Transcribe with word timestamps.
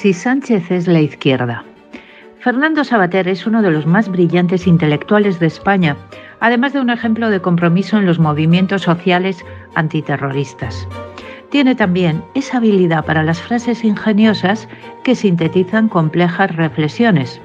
Si 0.00 0.14
Sánchez 0.14 0.70
es 0.70 0.88
la 0.88 1.02
izquierda. 1.02 1.62
Fernando 2.38 2.84
Sabater 2.84 3.28
es 3.28 3.46
uno 3.46 3.60
de 3.60 3.70
los 3.70 3.84
más 3.84 4.08
brillantes 4.08 4.66
intelectuales 4.66 5.38
de 5.40 5.46
España, 5.46 5.94
además 6.40 6.72
de 6.72 6.80
un 6.80 6.88
ejemplo 6.88 7.28
de 7.28 7.42
compromiso 7.42 7.98
en 7.98 8.06
los 8.06 8.18
movimientos 8.18 8.80
sociales 8.80 9.44
antiterroristas. 9.74 10.88
Tiene 11.50 11.74
también 11.74 12.24
esa 12.34 12.56
habilidad 12.56 13.04
para 13.04 13.22
las 13.22 13.42
frases 13.42 13.84
ingeniosas 13.84 14.70
que 15.04 15.14
sintetizan 15.14 15.90
complejas 15.90 16.56
reflexiones, 16.56 17.38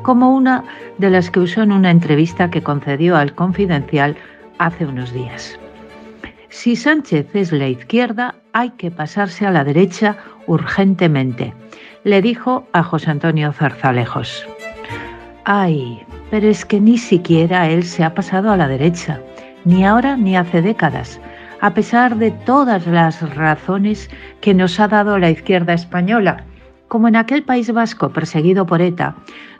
como 0.00 0.34
una 0.34 0.64
de 0.96 1.10
las 1.10 1.30
que 1.30 1.40
usó 1.40 1.60
en 1.60 1.72
una 1.72 1.90
entrevista 1.90 2.50
que 2.50 2.62
concedió 2.62 3.18
al 3.18 3.34
Confidencial 3.34 4.16
hace 4.56 4.86
unos 4.86 5.12
días. 5.12 5.60
Si 6.48 6.74
Sánchez 6.74 7.34
es 7.34 7.52
la 7.52 7.68
izquierda, 7.68 8.36
hay 8.54 8.70
que 8.70 8.90
pasarse 8.90 9.44
a 9.44 9.50
la 9.50 9.62
derecha 9.62 10.16
urgentemente, 10.46 11.52
le 12.04 12.22
dijo 12.22 12.66
a 12.72 12.82
José 12.82 13.10
Antonio 13.10 13.52
Zarzalejos. 13.52 14.46
Ay, 15.44 16.02
pero 16.30 16.48
es 16.48 16.64
que 16.64 16.80
ni 16.80 16.98
siquiera 16.98 17.68
él 17.68 17.84
se 17.84 18.04
ha 18.04 18.14
pasado 18.14 18.50
a 18.50 18.56
la 18.56 18.68
derecha, 18.68 19.20
ni 19.64 19.84
ahora 19.84 20.16
ni 20.16 20.36
hace 20.36 20.62
décadas, 20.62 21.20
a 21.60 21.74
pesar 21.74 22.16
de 22.16 22.30
todas 22.30 22.86
las 22.86 23.34
razones 23.34 24.10
que 24.40 24.54
nos 24.54 24.78
ha 24.78 24.88
dado 24.88 25.18
la 25.18 25.30
izquierda 25.30 25.74
española, 25.74 26.44
como 26.86 27.08
en 27.08 27.16
aquel 27.16 27.42
País 27.42 27.70
Vasco 27.72 28.10
perseguido 28.10 28.66
por 28.66 28.80
ETA, 28.80 29.14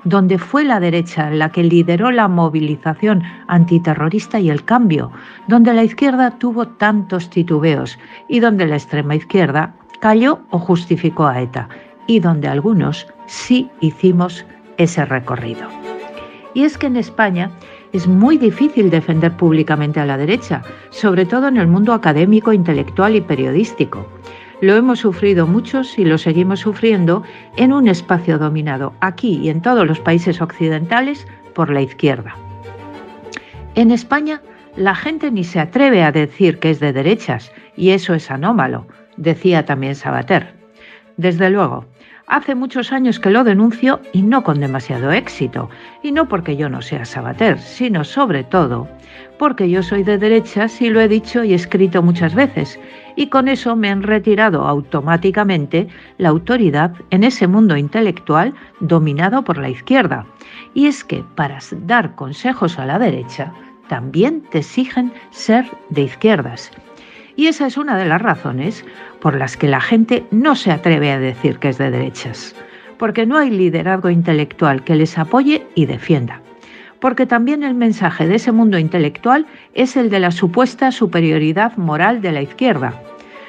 donde 0.04 0.38
fue 0.38 0.64
la 0.64 0.80
derecha 0.80 1.30
la 1.30 1.50
que 1.50 1.62
lideró 1.62 2.10
la 2.10 2.28
movilización 2.28 3.22
antiterrorista 3.48 4.40
y 4.40 4.48
el 4.48 4.64
cambio, 4.64 5.10
donde 5.46 5.74
la 5.74 5.84
izquierda 5.84 6.38
tuvo 6.38 6.68
tantos 6.68 7.28
titubeos 7.28 7.98
y 8.28 8.40
donde 8.40 8.66
la 8.66 8.76
extrema 8.76 9.14
izquierda 9.14 9.74
cayó 10.00 10.40
o 10.50 10.58
justificó 10.58 11.26
a 11.26 11.40
ETA, 11.40 11.68
y 12.08 12.18
donde 12.18 12.48
algunos 12.48 13.06
sí 13.26 13.70
hicimos 13.80 14.44
ese 14.78 15.04
recorrido. 15.04 15.68
Y 16.54 16.64
es 16.64 16.76
que 16.76 16.88
en 16.88 16.96
España 16.96 17.52
es 17.92 18.08
muy 18.08 18.36
difícil 18.36 18.90
defender 18.90 19.36
públicamente 19.36 20.00
a 20.00 20.06
la 20.06 20.16
derecha, 20.16 20.62
sobre 20.90 21.24
todo 21.24 21.46
en 21.46 21.58
el 21.58 21.68
mundo 21.68 21.92
académico, 21.92 22.52
intelectual 22.52 23.14
y 23.14 23.20
periodístico. 23.20 24.06
Lo 24.60 24.74
hemos 24.74 25.00
sufrido 25.00 25.46
muchos 25.46 25.98
y 25.98 26.04
lo 26.04 26.18
seguimos 26.18 26.60
sufriendo 26.60 27.22
en 27.56 27.72
un 27.72 27.86
espacio 27.86 28.38
dominado 28.38 28.92
aquí 29.00 29.38
y 29.42 29.50
en 29.50 29.62
todos 29.62 29.86
los 29.86 30.00
países 30.00 30.40
occidentales 30.40 31.26
por 31.54 31.70
la 31.70 31.82
izquierda. 31.82 32.34
En 33.76 33.92
España 33.92 34.42
la 34.76 34.94
gente 34.94 35.30
ni 35.30 35.44
se 35.44 35.60
atreve 35.60 36.02
a 36.02 36.12
decir 36.12 36.58
que 36.58 36.70
es 36.70 36.80
de 36.80 36.92
derechas 36.92 37.52
y 37.76 37.90
eso 37.90 38.14
es 38.14 38.30
anómalo, 38.30 38.86
decía 39.16 39.64
también 39.64 39.94
Sabater. 39.94 40.54
Desde 41.16 41.50
luego, 41.50 41.84
Hace 42.28 42.54
muchos 42.54 42.92
años 42.92 43.18
que 43.18 43.30
lo 43.30 43.42
denuncio 43.42 44.00
y 44.12 44.20
no 44.20 44.42
con 44.44 44.60
demasiado 44.60 45.12
éxito. 45.12 45.70
Y 46.02 46.12
no 46.12 46.28
porque 46.28 46.56
yo 46.56 46.68
no 46.68 46.82
sea 46.82 47.06
Sabater, 47.06 47.58
sino 47.58 48.04
sobre 48.04 48.44
todo 48.44 48.86
porque 49.38 49.70
yo 49.70 49.82
soy 49.82 50.02
de 50.02 50.18
derechas 50.18 50.82
y 50.82 50.90
lo 50.90 51.00
he 51.00 51.08
dicho 51.08 51.42
y 51.44 51.54
escrito 51.54 52.02
muchas 52.02 52.34
veces. 52.34 52.78
Y 53.16 53.28
con 53.28 53.48
eso 53.48 53.76
me 53.76 53.88
han 53.88 54.02
retirado 54.02 54.66
automáticamente 54.66 55.88
la 56.18 56.28
autoridad 56.28 56.92
en 57.10 57.24
ese 57.24 57.46
mundo 57.46 57.76
intelectual 57.76 58.52
dominado 58.80 59.42
por 59.42 59.56
la 59.58 59.70
izquierda. 59.70 60.26
Y 60.74 60.86
es 60.86 61.04
que 61.04 61.24
para 61.34 61.58
dar 61.86 62.14
consejos 62.14 62.78
a 62.78 62.84
la 62.84 62.98
derecha, 62.98 63.52
también 63.88 64.42
te 64.50 64.58
exigen 64.58 65.12
ser 65.30 65.64
de 65.88 66.02
izquierdas. 66.02 66.70
Y 67.38 67.46
esa 67.46 67.68
es 67.68 67.76
una 67.76 67.96
de 67.96 68.04
las 68.04 68.20
razones 68.20 68.84
por 69.20 69.36
las 69.36 69.56
que 69.56 69.68
la 69.68 69.80
gente 69.80 70.24
no 70.32 70.56
se 70.56 70.72
atreve 70.72 71.12
a 71.12 71.20
decir 71.20 71.60
que 71.60 71.68
es 71.68 71.78
de 71.78 71.92
derechas, 71.92 72.56
porque 72.98 73.26
no 73.26 73.38
hay 73.38 73.48
liderazgo 73.48 74.10
intelectual 74.10 74.82
que 74.82 74.96
les 74.96 75.16
apoye 75.16 75.64
y 75.76 75.86
defienda. 75.86 76.42
Porque 76.98 77.26
también 77.26 77.62
el 77.62 77.74
mensaje 77.74 78.26
de 78.26 78.34
ese 78.34 78.50
mundo 78.50 78.76
intelectual 78.76 79.46
es 79.74 79.96
el 79.96 80.10
de 80.10 80.18
la 80.18 80.32
supuesta 80.32 80.90
superioridad 80.90 81.76
moral 81.76 82.22
de 82.22 82.32
la 82.32 82.42
izquierda. 82.42 83.00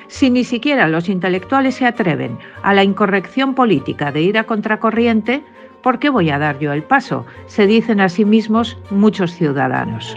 Si 0.07 0.29
ni 0.29 0.43
siquiera 0.43 0.87
los 0.87 1.09
intelectuales 1.09 1.73
se 1.73 1.87
atreven 1.87 2.37
a 2.61 2.75
la 2.75 2.83
incorrección 2.83 3.55
política 3.55 4.11
de 4.11 4.21
ir 4.21 4.37
a 4.37 4.43
contracorriente, 4.43 5.41
¿por 5.81 5.97
qué 5.97 6.09
voy 6.09 6.29
a 6.29 6.37
dar 6.37 6.59
yo 6.59 6.73
el 6.73 6.83
paso? 6.83 7.25
Se 7.47 7.65
dicen 7.65 8.01
a 8.01 8.09
sí 8.09 8.23
mismos 8.23 8.77
muchos 8.91 9.33
ciudadanos. 9.33 10.15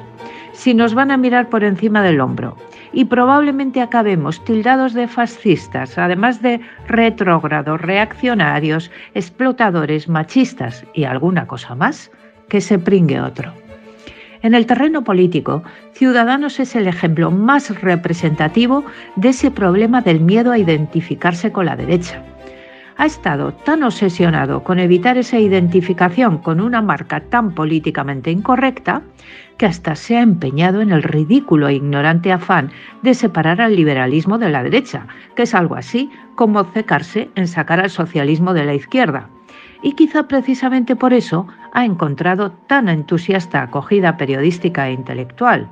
Si 0.53 0.75
nos 0.75 0.93
van 0.93 1.11
a 1.11 1.17
mirar 1.17 1.49
por 1.49 1.65
encima 1.65 2.03
del 2.03 2.21
hombro 2.21 2.55
y 2.93 3.07
probablemente 3.07 3.81
acabemos 3.81 4.45
tildados 4.45 4.93
de 4.95 5.09
fascistas, 5.09 5.99
además 5.99 6.43
de 6.43 6.61
retrógrados, 6.87 7.81
reaccionarios, 7.81 8.91
explotadores, 9.15 10.09
machistas 10.09 10.85
y 10.95 11.05
alguna 11.05 11.47
cosa 11.47 11.75
más, 11.75 12.11
que 12.49 12.61
se 12.61 12.79
pringue 12.79 13.21
otro. 13.21 13.53
En 14.43 14.55
el 14.55 14.67
terreno 14.67 15.05
político, 15.05 15.63
Ciudadanos 15.93 16.59
es 16.59 16.75
el 16.75 16.89
ejemplo 16.89 17.31
más 17.31 17.81
representativo 17.81 18.85
de 19.17 19.29
ese 19.29 19.51
problema 19.51 20.03
del 20.03 20.21
miedo 20.21 20.51
a 20.51 20.59
identificarse 20.59 21.53
con 21.53 21.67
la 21.67 21.77
derecha 21.77 22.23
ha 23.03 23.07
estado 23.07 23.53
tan 23.53 23.83
obsesionado 23.83 24.63
con 24.63 24.79
evitar 24.79 25.19
esa 25.19 25.41
identificación 25.41 26.39
con 26.39 26.61
una 26.61 26.81
marca 26.81 27.19
tan 27.19 27.53
políticamente 27.53 28.31
incorrecta 28.31 29.03
que 29.59 29.67
hasta 29.67 29.97
se 29.97 30.17
ha 30.17 30.21
empeñado 30.21 30.81
en 30.81 30.93
el 30.93 31.03
ridículo 31.03 31.67
e 31.67 31.75
ignorante 31.75 32.31
afán 32.31 32.71
de 33.03 33.15
separar 33.15 33.61
al 33.61 33.75
liberalismo 33.75 34.39
de 34.39 34.51
la 34.51 34.63
derecha, 34.63 35.09
que 35.35 35.43
es 35.43 35.55
algo 35.57 35.75
así 35.75 36.13
como 36.37 36.63
cecarse 36.63 37.29
en 37.35 37.49
sacar 37.49 37.81
al 37.81 37.91
socialismo 37.91 38.55
de 38.55 38.67
la 38.67 38.75
izquierda. 38.75 39.29
Y 39.83 39.95
quizá 39.95 40.29
precisamente 40.29 40.95
por 40.95 41.13
eso 41.13 41.49
ha 41.73 41.85
encontrado 41.85 42.53
tan 42.69 42.89
entusiasta 42.89 43.63
acogida 43.63 44.17
periodística 44.17 44.89
e 44.89 44.93
intelectual, 44.93 45.69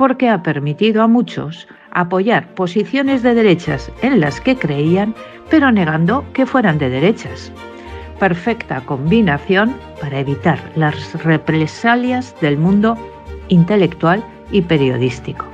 porque 0.00 0.30
ha 0.30 0.42
permitido 0.42 1.02
a 1.02 1.06
muchos 1.06 1.68
apoyar 1.90 2.54
posiciones 2.54 3.22
de 3.22 3.34
derechas 3.34 3.92
en 4.00 4.18
las 4.18 4.40
que 4.40 4.56
creían, 4.56 5.14
pero 5.50 5.70
negando 5.70 6.24
que 6.32 6.46
fueran 6.46 6.78
de 6.78 6.88
derechas. 6.88 7.52
Perfecta 8.18 8.80
combinación 8.80 9.76
para 10.00 10.20
evitar 10.20 10.58
las 10.74 11.22
represalias 11.22 12.34
del 12.40 12.56
mundo 12.56 12.96
intelectual 13.48 14.24
y 14.50 14.62
periodístico. 14.62 15.44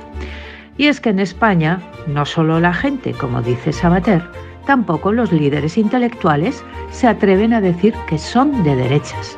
Y 0.77 0.87
es 0.87 1.01
que 1.01 1.09
en 1.09 1.19
España, 1.19 1.81
no 2.07 2.25
solo 2.25 2.61
la 2.61 2.73
gente, 2.73 3.11
como 3.11 3.41
dice 3.41 3.73
Sabater, 3.73 4.23
tampoco 4.65 5.11
los 5.11 5.33
líderes 5.33 5.77
intelectuales 5.77 6.63
se 6.91 7.07
atreven 7.07 7.51
a 7.53 7.59
decir 7.59 7.93
que 8.07 8.17
son 8.17 8.63
de 8.63 8.77
derechas. 8.77 9.37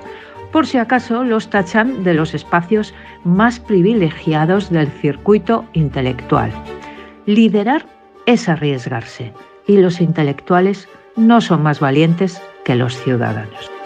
Por 0.51 0.65
si 0.65 0.77
acaso 0.77 1.23
los 1.23 1.49
tachan 1.49 2.03
de 2.03 2.13
los 2.13 2.33
espacios 2.33 2.93
más 3.23 3.59
privilegiados 3.59 4.69
del 4.69 4.87
circuito 4.87 5.65
intelectual. 5.73 6.51
Liderar 7.25 7.85
es 8.25 8.49
arriesgarse 8.49 9.33
y 9.67 9.77
los 9.77 10.01
intelectuales 10.01 10.87
no 11.15 11.41
son 11.41 11.63
más 11.63 11.79
valientes 11.79 12.41
que 12.65 12.75
los 12.75 12.97
ciudadanos. 12.97 13.78